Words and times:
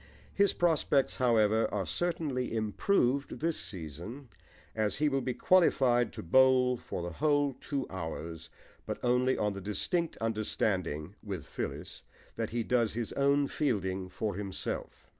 His 0.33 0.51
prospects, 0.51 1.17
however, 1.17 1.71
are 1.71 1.85
certainly 1.85 2.55
improved 2.55 3.39
this 3.39 3.57
season, 3.59 4.29
as 4.73 4.95
he 4.95 5.07
will 5.09 5.21
be 5.21 5.35
qualified 5.35 6.11
to 6.13 6.23
bowl 6.23 6.75
for 6.75 7.03
the 7.03 7.11
whole 7.11 7.53
two 7.61 7.85
hours, 7.87 8.49
but 8.87 8.97
only 9.03 9.37
on 9.37 9.53
the 9.53 9.61
distinct 9.61 10.17
understanding 10.17 11.13
(with 11.21 11.45
Phyllis) 11.45 12.01
that 12.35 12.49
he 12.49 12.63
does 12.63 12.93
his 12.93 13.13
own 13.13 13.47
fielding 13.47 14.09
for 14.09 14.33
himself. 14.33 15.07